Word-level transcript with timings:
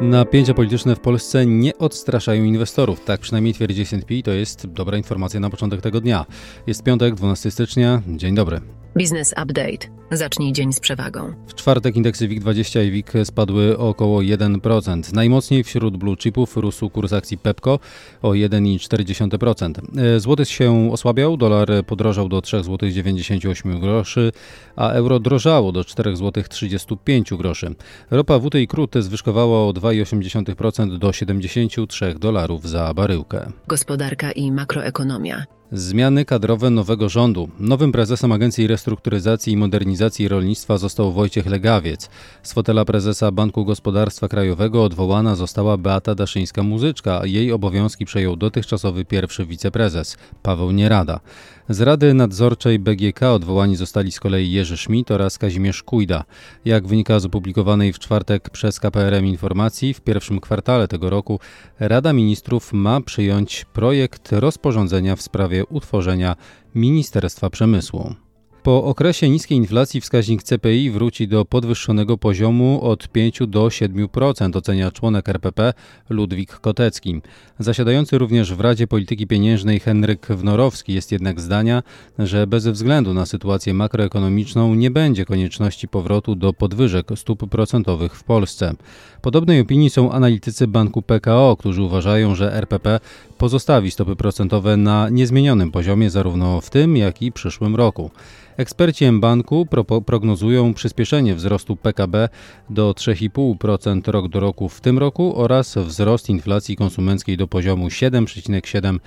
Napięcia 0.00 0.54
polityczne 0.54 0.96
w 0.96 1.00
Polsce 1.00 1.46
nie 1.46 1.78
odstraszają 1.78 2.44
inwestorów. 2.44 3.04
Tak 3.04 3.20
przynajmniej 3.20 3.54
twierdzi 3.54 3.82
S&P. 3.82 4.22
To 4.24 4.30
jest 4.30 4.66
dobra 4.66 4.96
informacja 4.96 5.40
na 5.40 5.50
początek 5.50 5.80
tego 5.80 6.00
dnia. 6.00 6.26
Jest 6.66 6.82
piątek, 6.82 7.14
12 7.14 7.50
stycznia. 7.50 8.02
Dzień 8.08 8.34
dobry. 8.34 8.60
Biznes 8.96 9.34
Update. 9.42 9.98
Zacznij 10.10 10.52
dzień 10.52 10.72
z 10.72 10.80
przewagą. 10.80 11.34
W 11.46 11.54
czwartek 11.54 11.96
indeksy 11.96 12.28
WIG20 12.28 12.84
i 12.84 12.90
WIG 12.90 13.12
spadły 13.24 13.78
o 13.78 13.88
około 13.88 14.20
1%. 14.20 15.12
Najmocniej 15.12 15.64
wśród 15.64 15.96
blue 15.96 16.16
chipów 16.16 16.56
rósł 16.56 16.90
kurs 16.90 17.12
akcji 17.12 17.38
Pepco 17.38 17.78
o 18.22 18.30
1,4%. 18.30 19.98
E, 19.98 20.20
złoty 20.20 20.44
się 20.44 20.92
osłabiał, 20.92 21.36
dolar 21.36 21.68
podrożał 21.86 22.28
do 22.28 22.38
3,98 22.38 23.54
zł 23.54 23.80
groszy, 23.80 24.32
a 24.76 24.90
euro 24.90 25.20
drożało 25.20 25.72
do 25.72 25.80
4,35 25.80 27.18
zł 27.18 27.38
groszy. 27.38 27.74
Ropa 28.10 28.38
WT 28.38 28.54
i 28.54 28.68
krut 28.68 28.94
zwyżkowała 28.98 29.68
o 29.68 29.70
2,8% 29.70 30.98
do 30.98 31.12
73 31.12 32.14
dolarów 32.14 32.68
za 32.68 32.94
baryłkę. 32.94 33.52
Gospodarka 33.66 34.32
i 34.32 34.52
makroekonomia. 34.52 35.57
Zmiany 35.72 36.24
kadrowe 36.24 36.70
nowego 36.70 37.08
rządu. 37.08 37.48
Nowym 37.60 37.92
prezesem 37.92 38.32
Agencji 38.32 38.66
Restrukturyzacji 38.66 39.52
i 39.52 39.56
Modernizacji 39.56 40.28
Rolnictwa 40.28 40.78
został 40.78 41.12
Wojciech 41.12 41.46
Legawiec. 41.46 42.10
Z 42.42 42.52
fotela 42.52 42.84
prezesa 42.84 43.32
Banku 43.32 43.64
Gospodarstwa 43.64 44.28
Krajowego 44.28 44.84
odwołana 44.84 45.36
została 45.36 45.76
Beata 45.76 46.14
Daszyńska-Muzyczka, 46.14 47.26
jej 47.26 47.52
obowiązki 47.52 48.04
przejął 48.04 48.36
dotychczasowy 48.36 49.04
pierwszy 49.04 49.46
wiceprezes 49.46 50.16
Paweł 50.42 50.70
Nierada. 50.70 51.20
Z 51.68 51.80
Rady 51.80 52.14
Nadzorczej 52.14 52.78
BGK 52.78 53.22
odwołani 53.22 53.76
zostali 53.76 54.12
z 54.12 54.20
kolei 54.20 54.50
Jerzy 54.50 54.76
Schmidt 54.76 55.10
oraz 55.10 55.38
Kazimierz 55.38 55.82
Kujda. 55.82 56.24
Jak 56.64 56.86
wynika 56.86 57.20
z 57.20 57.24
opublikowanej 57.24 57.92
w 57.92 57.98
czwartek 57.98 58.50
przez 58.50 58.80
KPRM 58.80 59.26
informacji, 59.26 59.94
w 59.94 60.00
pierwszym 60.00 60.40
kwartale 60.40 60.88
tego 60.88 61.10
roku 61.10 61.40
Rada 61.80 62.12
Ministrów 62.12 62.72
ma 62.72 63.00
przyjąć 63.00 63.64
projekt 63.64 64.32
rozporządzenia 64.32 65.16
w 65.16 65.22
sprawie 65.22 65.57
utworzenia 65.64 66.36
Ministerstwa 66.74 67.50
Przemysłu. 67.50 68.14
Po 68.62 68.84
okresie 68.84 69.28
niskiej 69.28 69.58
inflacji 69.58 70.00
wskaźnik 70.00 70.42
CPI 70.42 70.90
wróci 70.90 71.28
do 71.28 71.44
podwyższonego 71.44 72.18
poziomu 72.18 72.80
od 72.82 73.08
5 73.08 73.38
do 73.46 73.66
7%, 73.66 74.56
ocenia 74.56 74.90
członek 74.90 75.28
RPP 75.28 75.72
Ludwik 76.08 76.52
Kotecki. 76.52 77.20
Zasiadający 77.58 78.18
również 78.18 78.54
w 78.54 78.60
Radzie 78.60 78.86
Polityki 78.86 79.26
Pieniężnej 79.26 79.80
Henryk 79.80 80.26
Wnorowski 80.26 80.94
jest 80.94 81.12
jednak 81.12 81.40
zdania, 81.40 81.82
że 82.18 82.46
bez 82.46 82.66
względu 82.66 83.14
na 83.14 83.26
sytuację 83.26 83.74
makroekonomiczną 83.74 84.74
nie 84.74 84.90
będzie 84.90 85.24
konieczności 85.24 85.88
powrotu 85.88 86.34
do 86.34 86.52
podwyżek 86.52 87.06
stóp 87.16 87.50
procentowych 87.50 88.14
w 88.14 88.24
Polsce. 88.24 88.74
Podobnej 89.22 89.60
opinii 89.60 89.90
są 89.90 90.12
analitycy 90.12 90.66
banku 90.66 91.02
PKO, 91.02 91.56
którzy 91.58 91.82
uważają, 91.82 92.34
że 92.34 92.54
RPP 92.54 93.00
pozostawi 93.38 93.90
stopy 93.90 94.16
procentowe 94.16 94.76
na 94.76 95.08
niezmienionym 95.08 95.70
poziomie 95.70 96.10
zarówno 96.10 96.60
w 96.60 96.70
tym, 96.70 96.96
jak 96.96 97.22
i 97.22 97.32
przyszłym 97.32 97.76
roku. 97.76 98.10
Eksperci 98.58 99.04
M-Banku 99.04 99.66
prognozują 100.06 100.74
przyspieszenie 100.74 101.34
wzrostu 101.34 101.76
PKB 101.76 102.28
do 102.70 102.92
3,5% 102.92 104.10
rok 104.10 104.28
do 104.28 104.40
roku 104.40 104.68
w 104.68 104.80
tym 104.80 104.98
roku 104.98 105.40
oraz 105.40 105.74
wzrost 105.76 106.28
inflacji 106.28 106.76
konsumenckiej 106.76 107.36
do 107.36 107.48
poziomu 107.48 107.88
7,7% 107.88 108.98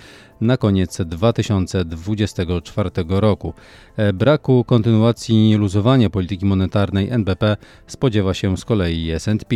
na 0.41 0.58
koniec 0.58 1.02
2024 1.05 2.89
roku. 3.08 3.53
E, 3.97 4.13
braku 4.13 4.63
kontynuacji 4.63 5.55
luzowania 5.55 6.09
polityki 6.09 6.45
monetarnej 6.45 7.09
NBP 7.09 7.58
spodziewa 7.88 8.33
się 8.33 8.58
z 8.58 8.65
kolei 8.65 9.11
S&P. 9.11 9.55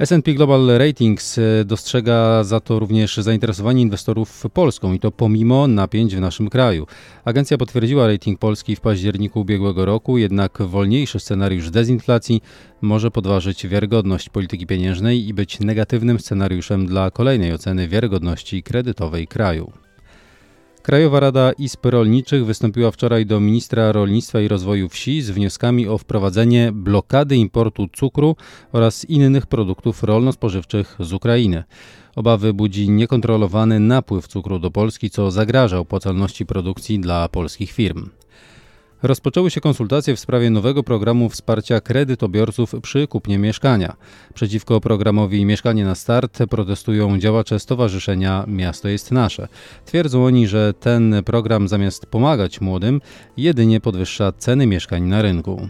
S&P 0.00 0.34
Global 0.34 0.78
Ratings 0.78 1.38
e, 1.38 1.64
dostrzega 1.64 2.44
za 2.44 2.60
to 2.60 2.78
również 2.78 3.16
zainteresowanie 3.16 3.82
inwestorów 3.82 4.44
Polską 4.52 4.92
i 4.92 4.98
to 4.98 5.10
pomimo 5.10 5.66
napięć 5.66 6.16
w 6.16 6.20
naszym 6.20 6.50
kraju. 6.50 6.86
Agencja 7.24 7.58
potwierdziła 7.58 8.06
rating 8.06 8.38
Polski 8.38 8.76
w 8.76 8.80
październiku 8.80 9.40
ubiegłego 9.40 9.84
roku, 9.84 10.18
jednak 10.18 10.62
wolniejszy 10.62 11.20
scenariusz 11.20 11.70
dezinflacji 11.70 12.42
może 12.80 13.10
podważyć 13.10 13.66
wiarygodność 13.66 14.28
polityki 14.28 14.66
pieniężnej 14.66 15.28
i 15.28 15.34
być 15.34 15.60
negatywnym 15.60 16.20
scenariuszem 16.20 16.86
dla 16.86 17.10
kolejnej 17.10 17.52
oceny 17.52 17.88
wiarygodności 17.88 18.62
kredytowej 18.62 19.26
kraju. 19.26 19.72
Krajowa 20.82 21.20
Rada 21.20 21.52
Izb 21.52 21.86
Rolniczych 21.86 22.46
wystąpiła 22.46 22.90
wczoraj 22.90 23.26
do 23.26 23.40
ministra 23.40 23.92
rolnictwa 23.92 24.40
i 24.40 24.48
rozwoju 24.48 24.88
wsi 24.88 25.22
z 25.22 25.30
wnioskami 25.30 25.88
o 25.88 25.98
wprowadzenie 25.98 26.72
blokady 26.72 27.36
importu 27.36 27.88
cukru 27.92 28.36
oraz 28.72 29.04
innych 29.04 29.46
produktów 29.46 30.02
rolno-spożywczych 30.02 30.96
z 31.00 31.12
Ukrainy. 31.12 31.64
Obawy 32.16 32.54
budzi 32.54 32.90
niekontrolowany 32.90 33.80
napływ 33.80 34.28
cukru 34.28 34.58
do 34.58 34.70
Polski, 34.70 35.10
co 35.10 35.30
zagraża 35.30 35.78
opłacalności 35.78 36.46
produkcji 36.46 37.00
dla 37.00 37.28
polskich 37.28 37.72
firm. 37.72 38.08
Rozpoczęły 39.02 39.50
się 39.50 39.60
konsultacje 39.60 40.16
w 40.16 40.20
sprawie 40.20 40.50
nowego 40.50 40.82
programu 40.82 41.28
wsparcia 41.28 41.80
kredytobiorców 41.80 42.74
przy 42.82 43.06
kupnie 43.06 43.38
mieszkania. 43.38 43.96
Przeciwko 44.34 44.80
programowi 44.80 45.44
Mieszkanie 45.44 45.84
na 45.84 45.94
Start 45.94 46.38
protestują 46.50 47.18
działacze 47.18 47.58
Stowarzyszenia 47.58 48.44
Miasto 48.48 48.88
jest 48.88 49.12
Nasze. 49.12 49.48
Twierdzą 49.84 50.24
oni, 50.24 50.46
że 50.46 50.74
ten 50.80 51.14
program 51.24 51.68
zamiast 51.68 52.06
pomagać 52.06 52.60
młodym, 52.60 53.00
jedynie 53.36 53.80
podwyższa 53.80 54.32
ceny 54.32 54.66
mieszkań 54.66 55.02
na 55.02 55.22
rynku. 55.22 55.68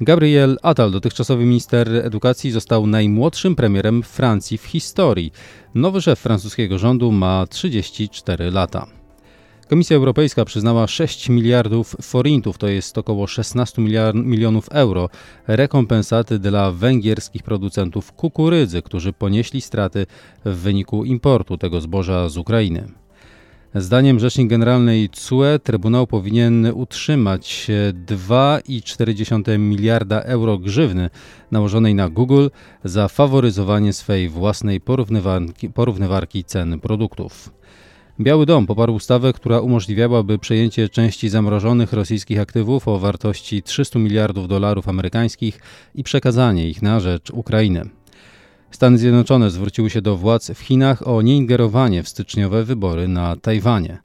Gabriel 0.00 0.58
Attal, 0.62 0.90
dotychczasowy 0.90 1.44
minister 1.44 1.88
edukacji, 1.94 2.50
został 2.50 2.86
najmłodszym 2.86 3.56
premierem 3.56 4.02
Francji 4.02 4.58
w 4.58 4.64
historii. 4.64 5.32
Nowy 5.74 6.02
szef 6.02 6.18
francuskiego 6.18 6.78
rządu 6.78 7.12
ma 7.12 7.46
34 7.46 8.50
lata. 8.50 8.86
Komisja 9.68 9.96
Europejska 9.96 10.44
przyznała 10.44 10.86
6 10.86 11.28
miliardów 11.28 11.96
forintów, 12.02 12.58
to 12.58 12.68
jest 12.68 12.98
około 12.98 13.26
16 13.26 13.82
milionów 14.14 14.68
euro, 14.68 15.08
rekompensaty 15.46 16.38
dla 16.38 16.72
węgierskich 16.72 17.42
producentów 17.42 18.12
kukurydzy, 18.12 18.82
którzy 18.82 19.12
ponieśli 19.12 19.60
straty 19.60 20.06
w 20.44 20.56
wyniku 20.56 21.04
importu 21.04 21.58
tego 21.58 21.80
zboża 21.80 22.28
z 22.28 22.36
Ukrainy. 22.36 22.88
Zdaniem 23.74 24.18
rzecznik 24.20 24.48
generalnej 24.48 25.08
CUE 25.08 25.58
Trybunał 25.62 26.06
powinien 26.06 26.66
utrzymać 26.74 27.66
2,4 28.06 29.58
miliarda 29.58 30.20
euro 30.20 30.58
grzywny 30.58 31.10
nałożonej 31.50 31.94
na 31.94 32.08
Google 32.08 32.48
za 32.84 33.08
faworyzowanie 33.08 33.92
swej 33.92 34.28
własnej 34.28 34.80
porównywarki, 34.80 35.70
porównywarki 35.70 36.44
cen 36.44 36.80
produktów. 36.80 37.50
Biały 38.20 38.46
Dom 38.46 38.66
poparł 38.66 38.94
ustawę, 38.94 39.32
która 39.32 39.60
umożliwiałaby 39.60 40.38
przejęcie 40.38 40.88
części 40.88 41.28
zamrożonych 41.28 41.92
rosyjskich 41.92 42.40
aktywów 42.40 42.88
o 42.88 42.98
wartości 42.98 43.62
300 43.62 43.98
miliardów 43.98 44.48
dolarów 44.48 44.88
amerykańskich 44.88 45.60
i 45.94 46.02
przekazanie 46.02 46.68
ich 46.68 46.82
na 46.82 47.00
rzecz 47.00 47.30
Ukrainy. 47.30 47.88
Stany 48.70 48.98
Zjednoczone 48.98 49.50
zwróciły 49.50 49.90
się 49.90 50.02
do 50.02 50.16
władz 50.16 50.50
w 50.50 50.60
Chinach 50.60 51.08
o 51.08 51.22
nieingerowanie 51.22 52.02
w 52.02 52.08
styczniowe 52.08 52.64
wybory 52.64 53.08
na 53.08 53.36
Tajwanie. 53.36 53.98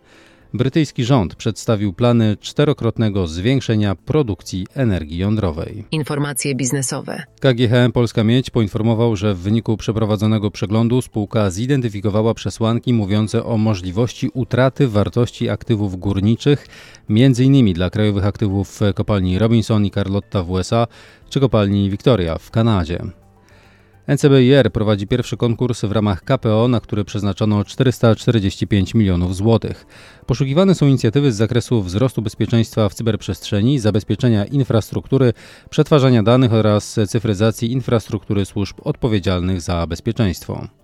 Brytyjski 0.53 1.03
rząd 1.03 1.35
przedstawił 1.35 1.94
plany 1.94 2.38
czterokrotnego 2.39 3.28
zwiększenia 3.28 3.95
produkcji 3.95 4.67
energii 4.73 5.17
jądrowej. 5.17 5.84
Informacje 5.91 6.56
biznesowe. 6.56 7.23
KGHM 7.39 7.91
Polska 7.91 8.23
Miedź 8.23 8.50
poinformował, 8.50 9.16
że 9.16 9.34
w 9.35 9.40
wyniku 9.40 9.78
przeprowadzonego 9.78 10.51
przeglądu 10.51 11.01
spółka 11.01 11.50
zidentyfikowała 11.50 12.34
przesłanki 12.34 12.94
mówiące 12.94 13.44
o 13.45 13.57
możliwości 13.57 14.29
utraty 14.34 14.88
wartości 14.88 15.50
aktywów 15.50 16.00
górniczych, 16.00 16.67
m.in. 17.09 17.73
dla 17.73 17.90
krajowych 17.90 18.25
aktywów 18.25 18.79
kopalni 18.95 19.40
Robinson 19.40 19.85
i 19.85 19.91
Carlotta 19.91 20.44
w 20.44 20.51
USA 20.51 20.88
czy 21.29 21.40
kopalni 21.40 21.90
Victoria 21.90 22.37
w 22.37 22.52
Kanadzie. 22.52 23.02
NCBIR 24.11 24.72
prowadzi 24.72 25.08
pierwszy 25.08 25.37
konkurs 25.37 25.81
w 25.81 25.91
ramach 25.91 26.23
KPO, 26.23 26.67
na 26.67 26.79
który 26.79 27.05
przeznaczono 27.05 27.66
445 27.66 28.93
milionów 28.93 29.35
złotych. 29.35 29.85
Poszukiwane 30.25 30.75
są 30.75 30.87
inicjatywy 30.87 31.31
z 31.31 31.35
zakresu 31.35 31.81
wzrostu 31.81 32.22
bezpieczeństwa 32.22 32.90
w 32.90 32.93
cyberprzestrzeni, 32.93 33.79
zabezpieczenia 33.79 34.46
infrastruktury, 34.46 35.34
przetwarzania 35.69 36.23
danych 36.23 36.53
oraz 36.53 36.99
cyfryzacji 37.08 37.72
infrastruktury 37.72 38.46
służb 38.46 38.78
odpowiedzialnych 38.84 39.61
za 39.61 39.87
bezpieczeństwo. 39.87 40.80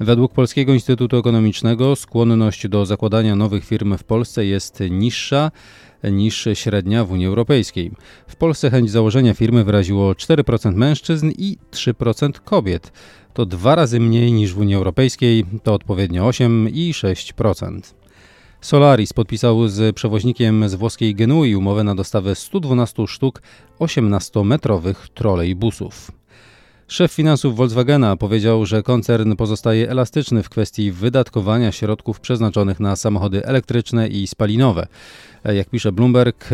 Według 0.00 0.32
Polskiego 0.32 0.74
Instytutu 0.74 1.16
Ekonomicznego 1.16 1.96
skłonność 1.96 2.68
do 2.68 2.86
zakładania 2.86 3.36
nowych 3.36 3.64
firm 3.64 3.96
w 3.96 4.04
Polsce 4.04 4.46
jest 4.46 4.82
niższa 4.90 5.50
niż 6.04 6.48
średnia 6.54 7.04
w 7.04 7.12
Unii 7.12 7.26
Europejskiej. 7.26 7.90
W 8.28 8.36
Polsce 8.36 8.70
chęć 8.70 8.90
założenia 8.90 9.34
firmy 9.34 9.64
wyraziło 9.64 10.12
4% 10.12 10.74
mężczyzn 10.74 11.30
i 11.38 11.58
3% 11.70 12.32
kobiet. 12.44 12.92
To 13.34 13.46
dwa 13.46 13.74
razy 13.74 14.00
mniej 14.00 14.32
niż 14.32 14.54
w 14.54 14.58
Unii 14.58 14.74
Europejskiej, 14.74 15.44
to 15.62 15.74
odpowiednio 15.74 16.26
8 16.26 16.68
i 16.72 16.92
6%. 16.92 17.94
Solaris 18.60 19.12
podpisał 19.12 19.68
z 19.68 19.96
przewoźnikiem 19.96 20.68
z 20.68 20.74
włoskiej 20.74 21.14
Genui 21.14 21.56
umowę 21.56 21.84
na 21.84 21.94
dostawę 21.94 22.34
112 22.34 23.06
sztuk 23.06 23.42
18-metrowych 23.78 25.08
trolejbusów. 25.14 26.17
Szef 26.88 27.12
finansów 27.12 27.56
Volkswagena 27.56 28.16
powiedział, 28.16 28.66
że 28.66 28.82
koncern 28.82 29.36
pozostaje 29.36 29.90
elastyczny 29.90 30.42
w 30.42 30.48
kwestii 30.48 30.92
wydatkowania 30.92 31.72
środków 31.72 32.20
przeznaczonych 32.20 32.80
na 32.80 32.96
samochody 32.96 33.44
elektryczne 33.44 34.08
i 34.08 34.26
spalinowe. 34.26 34.86
Jak 35.44 35.70
pisze 35.70 35.92
Bloomberg, 35.92 36.48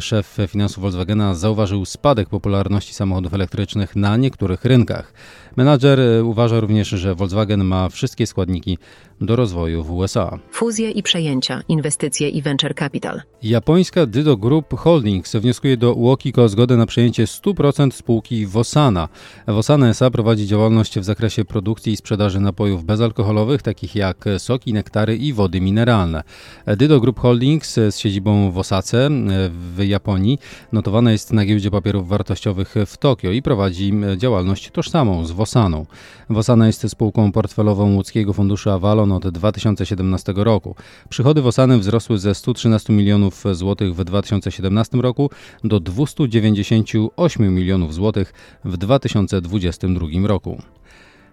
szef 0.00 0.38
finansów 0.48 0.82
Volkswagena 0.82 1.34
zauważył 1.34 1.84
spadek 1.84 2.28
popularności 2.28 2.94
samochodów 2.94 3.34
elektrycznych 3.34 3.96
na 3.96 4.16
niektórych 4.16 4.64
rynkach. 4.64 5.12
Menadżer 5.56 6.00
e, 6.00 6.24
uważa 6.24 6.60
również, 6.60 6.88
że 6.88 7.14
Volkswagen 7.14 7.64
ma 7.64 7.88
wszystkie 7.88 8.26
składniki 8.26 8.78
do 9.20 9.36
rozwoju 9.36 9.84
w 9.84 9.90
USA. 9.90 10.38
Fuzje 10.50 10.90
i 10.90 11.02
przejęcia, 11.02 11.62
inwestycje 11.68 12.28
i 12.28 12.42
venture 12.42 12.74
capital. 12.74 13.22
Japońska 13.42 14.06
Dydo 14.06 14.36
Group 14.36 14.74
Holdings 14.74 15.36
wnioskuje 15.36 15.76
do 15.76 15.94
UOKiK 15.94 16.38
o 16.38 16.48
zgodę 16.48 16.76
na 16.76 16.86
przejęcie 16.86 17.24
100% 17.24 17.90
spółki 17.90 18.46
Vosana. 18.46 19.08
Vosana 19.46 19.88
S.A. 19.88 20.10
prowadzi 20.10 20.46
działalność 20.46 20.98
w 20.98 21.04
zakresie 21.04 21.44
produkcji 21.44 21.92
i 21.92 21.96
sprzedaży 21.96 22.40
napojów 22.40 22.84
bezalkoholowych, 22.84 23.62
takich 23.62 23.94
jak 23.94 24.24
soki, 24.38 24.72
nektary 24.72 25.16
i 25.16 25.32
wody 25.32 25.60
mineralne. 25.60 26.22
Dydo 26.66 27.00
Group 27.00 27.20
Holdings 27.20 27.74
z 27.74 27.98
siedzibą 27.98 28.23
w 28.52 28.58
Osace 28.58 29.08
w 29.50 29.82
Japonii 29.82 30.38
notowana 30.72 31.12
jest 31.12 31.32
na 31.32 31.44
giełdzie 31.44 31.70
papierów 31.70 32.08
wartościowych 32.08 32.74
w 32.86 32.96
Tokio 32.96 33.30
i 33.30 33.42
prowadzi 33.42 33.92
działalność 34.16 34.70
tożsamą 34.70 35.24
z 35.26 35.30
Vosaną. 35.30 35.86
Vosana 36.30 36.66
jest 36.66 36.90
spółką 36.90 37.32
portfelową 37.32 37.94
łódzkiego 37.94 38.32
funduszu 38.32 38.70
Avalon 38.70 39.12
od 39.12 39.28
2017 39.28 40.32
roku. 40.36 40.74
Przychody 41.08 41.42
Vosany 41.42 41.78
wzrosły 41.78 42.18
ze 42.18 42.34
113 42.34 42.92
milionów 42.92 43.44
złotych 43.52 43.94
w 43.94 44.04
2017 44.04 44.98
roku 44.98 45.30
do 45.64 45.80
298 45.80 47.54
milionów 47.54 47.94
złotych 47.94 48.32
w 48.64 48.76
2022 48.76 50.06
roku. 50.26 50.62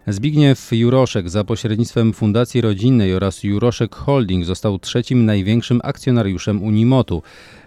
Zbigniew 0.07 0.71
Juroszek 0.71 1.29
za 1.29 1.43
pośrednictwem 1.43 2.13
Fundacji 2.13 2.61
Rodzinnej 2.61 3.15
oraz 3.15 3.43
Juroszek 3.43 3.95
Holding 3.95 4.45
został 4.45 4.79
trzecim 4.79 5.25
największym 5.25 5.81
akcjonariuszem 5.83 6.63
Unimotu. 6.63 7.21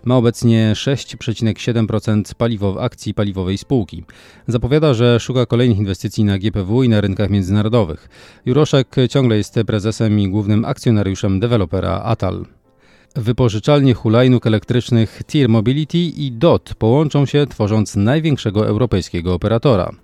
Ma 0.04 0.16
obecnie 0.16 0.72
6,7% 0.74 2.34
paliwow, 2.34 2.76
akcji 2.78 3.14
paliwowej 3.14 3.58
spółki. 3.58 4.04
Zapowiada, 4.46 4.94
że 4.94 5.20
szuka 5.20 5.46
kolejnych 5.46 5.78
inwestycji 5.78 6.24
na 6.24 6.38
GPW 6.38 6.82
i 6.82 6.88
na 6.88 7.00
rynkach 7.00 7.30
międzynarodowych. 7.30 8.08
Juroszek 8.46 8.96
ciągle 9.10 9.36
jest 9.36 9.54
prezesem 9.66 10.20
i 10.20 10.28
głównym 10.28 10.64
akcjonariuszem 10.64 11.40
dewelopera 11.40 12.02
Atal. 12.04 12.46
Wypożyczalnie 13.16 13.94
hulajnóg 13.94 14.46
elektrycznych 14.46 15.22
Tier 15.26 15.48
Mobility 15.48 15.98
i 15.98 16.32
DOT 16.32 16.74
połączą 16.78 17.26
się, 17.26 17.46
tworząc 17.46 17.96
największego 17.96 18.66
europejskiego 18.66 19.34
operatora. 19.34 20.03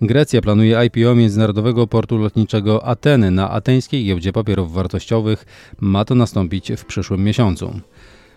Grecja 0.00 0.40
planuje 0.40 0.86
IPO 0.86 1.14
międzynarodowego 1.14 1.86
portu 1.86 2.18
lotniczego 2.18 2.84
Ateny 2.86 3.30
na 3.30 3.50
ateńskiej 3.50 4.04
giełdzie 4.04 4.32
papierów 4.32 4.72
wartościowych. 4.72 5.44
Ma 5.80 6.04
to 6.04 6.14
nastąpić 6.14 6.72
w 6.76 6.84
przyszłym 6.84 7.24
miesiącu. 7.24 7.80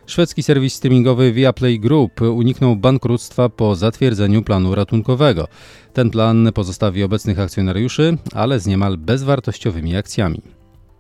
Szwedzki 0.06 0.44
serwis 0.44 0.73
streamingowy 0.73 1.31
Viaplay 1.33 1.79
Group 1.79 2.21
uniknął 2.21 2.75
bankructwa 2.75 3.50
po 3.50 3.75
zatwierdzeniu 3.75 4.41
planu 4.41 4.75
ratunkowego. 4.75 5.47
Ten 5.94 6.09
plan 6.09 6.50
pozostawi 6.53 7.03
obecnych 7.03 7.39
akcjonariuszy, 7.39 8.17
ale 8.33 8.59
z 8.59 8.67
niemal 8.67 8.97
bezwartościowymi 8.97 9.95
akcjami. 9.95 10.58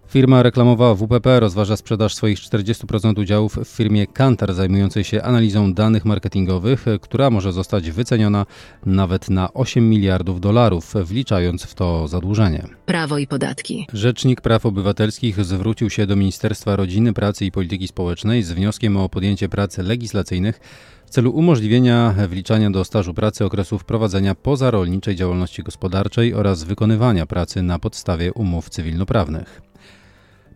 Firma 0.09 0.43
reklamowa 0.43 0.95
WPP 0.95 1.39
rozważa 1.39 1.77
sprzedaż 1.77 2.15
swoich 2.15 2.37
40% 2.39 3.19
udziałów 3.19 3.55
w 3.55 3.67
firmie 3.67 4.07
Kantar 4.07 4.53
zajmującej 4.53 5.03
się 5.03 5.23
analizą 5.23 5.73
danych 5.73 6.05
marketingowych, 6.05 6.85
która 7.01 7.29
może 7.29 7.53
zostać 7.53 7.91
wyceniona 7.91 8.45
nawet 8.85 9.29
na 9.29 9.53
8 9.53 9.89
miliardów 9.89 10.41
dolarów, 10.41 10.93
wliczając 11.03 11.63
w 11.63 11.75
to 11.75 12.07
zadłużenie. 12.07 12.67
Prawo 12.85 13.17
i 13.17 13.27
podatki. 13.27 13.87
Rzecznik 13.93 14.41
Praw 14.41 14.65
Obywatelskich 14.65 15.45
zwrócił 15.45 15.89
się 15.89 16.07
do 16.07 16.15
Ministerstwa 16.15 16.75
Rodziny, 16.75 17.13
Pracy 17.13 17.45
i 17.45 17.51
Polityki 17.51 17.87
Społecznej 17.87 18.43
z 18.43 18.51
wnioskiem 18.51 18.97
o 18.97 19.09
podjęcie 19.09 19.49
prac 19.49 19.77
legislacyjnych 19.77 20.59
w 21.05 21.09
celu 21.09 21.31
umożliwienia 21.31 22.15
wliczania 22.29 22.71
do 22.71 22.85
stażu 22.85 23.13
pracy 23.13 23.45
okresów 23.45 23.83
prowadzenia 23.83 24.35
pozarolniczej 24.35 25.15
działalności 25.15 25.63
gospodarczej 25.63 26.33
oraz 26.33 26.63
wykonywania 26.63 27.25
pracy 27.25 27.61
na 27.63 27.79
podstawie 27.79 28.33
umów 28.33 28.69
cywilnoprawnych. 28.69 29.69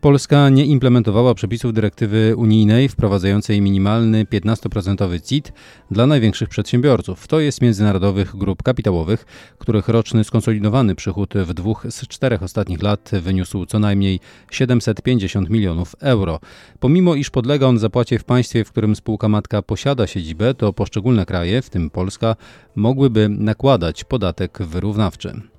Polska 0.04 0.50
nie 0.50 0.66
implementowała 0.66 1.34
przepisów 1.34 1.74
dyrektywy 1.74 2.34
unijnej 2.38 2.90
wprowadzającej 2.90 3.62
minimalny 3.62 4.26
15% 4.26 5.22
CIT 5.22 5.54
dla 5.92 6.08
największych 6.08 6.50
przedsiębiorców, 6.50 7.28
to 7.28 7.40
jest 7.40 7.62
międzynarodowych 7.62 8.36
grup 8.36 8.64
kapitałowych, 8.64 9.26
których 9.58 9.88
roczny 9.88 10.24
skonsolidowany 10.24 10.96
przychód 10.96 11.34
w 11.36 11.54
dwóch 11.54 11.86
z 11.90 12.08
czterech 12.08 12.44
ostatnich 12.44 12.84
lat 12.84 13.12
wyniósł 13.22 13.66
co 13.66 13.80
najmniej 13.80 14.20
750 14.52 15.50
milionów 15.50 15.96
euro. 16.00 16.40
Pomimo 16.80 17.16
iż 17.16 17.30
podlega 17.30 17.68
on 17.68 17.80
zapłacie 17.80 18.20
w 18.20 18.24
państwie, 18.24 18.64
w 18.64 18.72
którym 18.72 18.96
spółka 18.96 19.30
matka 19.30 19.62
posiada 19.62 20.08
siedzibę, 20.08 20.54
to 20.54 20.74
poszczególne 20.74 21.26
kraje, 21.26 21.62
w 21.62 21.70
tym 21.70 21.90
Polska, 21.90 22.36
mogłyby 22.76 23.30
nakładać 23.30 24.04
podatek 24.04 24.58
wyrównawczy. 24.62 25.53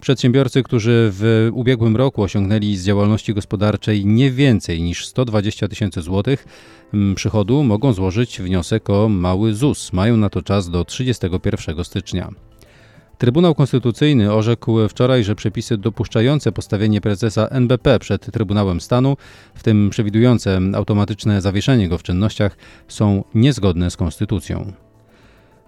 Przedsiębiorcy, 0.00 0.62
którzy 0.62 1.10
w 1.12 1.50
ubiegłym 1.52 1.96
roku 1.96 2.22
osiągnęli 2.22 2.76
z 2.76 2.84
działalności 2.84 3.34
gospodarczej 3.34 4.06
nie 4.06 4.30
więcej 4.30 4.82
niż 4.82 5.06
120 5.06 5.68
tysięcy 5.68 6.02
złotych 6.02 6.46
mm, 6.94 7.14
przychodu, 7.14 7.62
mogą 7.62 7.92
złożyć 7.92 8.40
wniosek 8.40 8.90
o 8.90 9.08
mały 9.08 9.54
ZUS. 9.54 9.92
Mają 9.92 10.16
na 10.16 10.30
to 10.30 10.42
czas 10.42 10.70
do 10.70 10.84
31 10.84 11.84
stycznia. 11.84 12.30
Trybunał 13.18 13.54
Konstytucyjny 13.54 14.32
orzekł 14.32 14.88
wczoraj, 14.88 15.24
że 15.24 15.34
przepisy 15.34 15.78
dopuszczające 15.78 16.52
postawienie 16.52 17.00
prezesa 17.00 17.48
NBP 17.48 17.98
przed 17.98 18.32
Trybunałem 18.32 18.80
Stanu, 18.80 19.16
w 19.54 19.62
tym 19.62 19.90
przewidujące 19.90 20.60
automatyczne 20.74 21.40
zawieszenie 21.40 21.88
go 21.88 21.98
w 21.98 22.02
czynnościach, 22.02 22.56
są 22.88 23.24
niezgodne 23.34 23.90
z 23.90 23.96
konstytucją. 23.96 24.72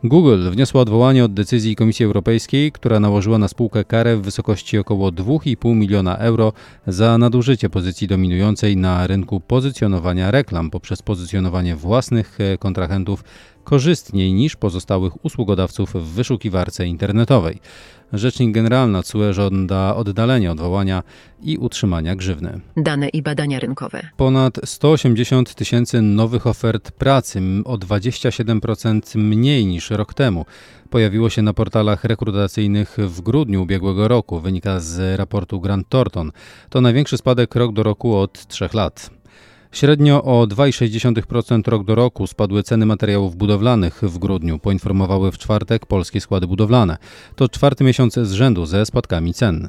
Google 0.05 0.51
wniosła 0.51 0.81
odwołanie 0.81 1.25
od 1.25 1.35
decyzji 1.35 1.77
Komisji 1.77 2.05
Europejskiej, 2.05 2.73
która 2.73 3.01
nałożyła 3.01 3.39
na 3.39 3.49
spółkę 3.49 3.85
karę 3.85 4.17
w 4.17 4.23
wysokości 4.23 4.79
około 4.79 5.09
2,5 5.13 5.75
miliona 5.75 6.17
euro 6.17 6.53
za 6.87 7.19
nadużycie 7.19 7.71
pozycji 7.71 8.09
dominującej 8.09 8.77
na 8.77 9.07
rynku 9.07 9.41
pozycjonowania 9.41 10.31
reklam 10.31 10.71
poprzez 10.71 11.03
pozycjonowanie 11.03 11.77
własnych 11.77 12.39
e, 12.41 12.59
kontrahentów 12.59 13.25
korzystniej 13.69 14.33
niż 14.33 14.57
pozostałych 14.57 15.25
usługodawców 15.25 15.93
w 15.95 16.15
wyszukiwarce 16.15 16.87
internetowej. 16.87 17.61
Rzecznik 18.13 18.55
Generalna 18.55 19.03
CUE 19.03 19.33
żąda 19.33 19.97
oddalenia 19.97 20.53
odwołania 20.53 21.03
i 21.43 21.59
utrzymania 21.59 22.17
grzywny. 22.17 22.61
Dane 22.77 23.09
i 23.09 23.23
badania 23.23 23.59
rynkowe. 23.59 24.09
Ponad 24.17 24.61
180 24.65 25.55
tysięcy 25.55 26.03
nowych 26.03 26.47
ofert 26.47 26.91
pracy, 26.91 27.41
o 27.65 27.77
27% 27.77 29.19
mniej 29.19 29.67
niż 29.67 29.91
rok 29.91 30.15
temu. 30.15 30.47
Pojawiło 30.91 31.31
się 31.31 31.43
na 31.43 31.53
portalach 31.53 32.05
rekrutacyjnych 32.05 32.97
w 32.99 33.21
grudniu 33.21 33.63
ubiegłego 33.63 34.09
roku, 34.09 34.41
wynika 34.41 34.81
z 34.81 35.19
raportu 35.19 35.61
Grant 35.61 35.89
Thornton. 35.89 36.33
To 36.71 36.81
największy 36.81 37.17
spadek 37.19 37.55
rok 37.55 37.73
do 37.73 37.83
roku 37.83 38.17
od 38.17 38.47
trzech 38.47 38.75
lat. 38.75 39.11
Średnio 39.73 40.23
o 40.23 40.47
2,6% 40.47 41.69
rok 41.69 41.85
do 41.85 41.95
roku 41.95 42.27
spadły 42.27 42.63
ceny 42.63 42.87
materiałów 42.87 43.37
budowlanych 43.37 44.03
w 44.03 44.19
grudniu, 44.19 44.59
poinformowały 44.59 45.33
w 45.33 45.39
czwartek 45.39 45.87
polskie 45.87 46.21
składy 46.21 46.47
budowlane. 46.47 46.97
To 47.37 47.49
czwarty 47.49 47.85
miesiąc 47.85 48.15
z 48.15 48.33
rzędu 48.33 48.67
ze 48.67 48.87
spadkami 48.87 49.35
cen. 49.35 49.69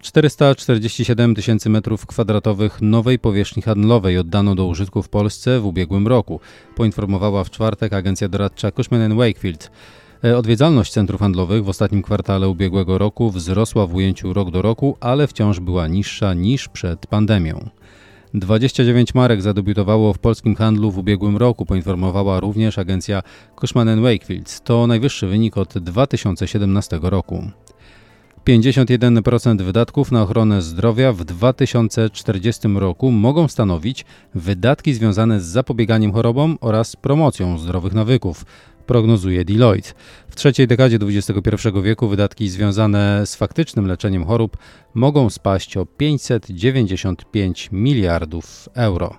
447 0.00 1.34
tysięcy 1.34 1.70
metrów 1.70 2.06
kwadratowych 2.06 2.82
nowej 2.82 3.18
powierzchni 3.18 3.62
handlowej 3.62 4.18
oddano 4.18 4.54
do 4.54 4.66
użytku 4.66 5.02
w 5.02 5.08
Polsce 5.08 5.60
w 5.60 5.66
ubiegłym 5.66 6.08
roku, 6.08 6.40
poinformowała 6.76 7.44
w 7.44 7.50
czwartek 7.50 7.92
agencja 7.92 8.28
doradcza 8.28 8.70
Cushman 8.70 9.16
Wakefield. 9.16 9.70
E, 10.24 10.38
odwiedzalność 10.38 10.92
centrów 10.92 11.20
handlowych 11.20 11.64
w 11.64 11.68
ostatnim 11.68 12.02
kwartale 12.02 12.48
ubiegłego 12.48 12.98
roku 12.98 13.30
wzrosła 13.30 13.86
w 13.86 13.94
ujęciu 13.94 14.32
rok 14.32 14.50
do 14.50 14.62
roku, 14.62 14.96
ale 15.00 15.26
wciąż 15.26 15.60
była 15.60 15.88
niższa 15.88 16.34
niż 16.34 16.68
przed 16.68 17.06
pandemią. 17.06 17.70
29 18.34 19.14
marek 19.14 19.42
zadebiutowało 19.42 20.12
w 20.12 20.18
polskim 20.18 20.54
handlu 20.54 20.90
w 20.90 20.98
ubiegłym 20.98 21.36
roku, 21.36 21.66
poinformowała 21.66 22.40
również 22.40 22.78
agencja 22.78 23.22
Cushman 23.60 24.02
Wakefield. 24.02 24.60
To 24.60 24.86
najwyższy 24.86 25.26
wynik 25.26 25.58
od 25.58 25.78
2017 25.78 26.98
roku. 27.02 27.42
51% 28.46 29.62
wydatków 29.62 30.12
na 30.12 30.22
ochronę 30.22 30.62
zdrowia 30.62 31.12
w 31.12 31.24
2040 31.24 32.68
roku 32.68 33.10
mogą 33.10 33.48
stanowić 33.48 34.04
wydatki 34.34 34.94
związane 34.94 35.40
z 35.40 35.44
zapobieganiem 35.44 36.12
chorobom 36.12 36.58
oraz 36.60 36.96
promocją 36.96 37.58
zdrowych 37.58 37.92
nawyków, 37.92 38.44
prognozuje 38.86 39.44
Deloitte. 39.44 39.92
W 40.28 40.36
trzeciej 40.36 40.66
dekadzie 40.66 40.98
XXI 41.02 41.68
wieku 41.82 42.08
wydatki 42.08 42.48
związane 42.48 43.26
z 43.26 43.36
faktycznym 43.36 43.86
leczeniem 43.86 44.24
chorób 44.24 44.56
mogą 44.94 45.30
spaść 45.30 45.76
o 45.76 45.86
595 45.86 47.68
miliardów 47.72 48.68
euro. 48.74 49.16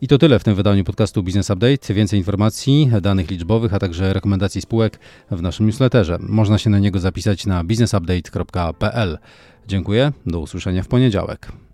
I 0.00 0.08
to 0.08 0.18
tyle 0.18 0.38
w 0.38 0.44
tym 0.44 0.54
wydaniu 0.54 0.84
podcastu 0.84 1.22
Business 1.22 1.50
Update. 1.50 1.94
Więcej 1.94 2.18
informacji, 2.18 2.90
danych 3.02 3.30
liczbowych, 3.30 3.74
a 3.74 3.78
także 3.78 4.12
rekomendacji 4.12 4.60
spółek 4.60 4.98
w 5.30 5.42
naszym 5.42 5.66
newsletterze. 5.66 6.18
Można 6.20 6.58
się 6.58 6.70
na 6.70 6.78
niego 6.78 6.98
zapisać 6.98 7.46
na 7.46 7.64
businessupdate.pl. 7.64 9.18
Dziękuję, 9.68 10.12
do 10.26 10.40
usłyszenia 10.40 10.82
w 10.82 10.88
poniedziałek. 10.88 11.67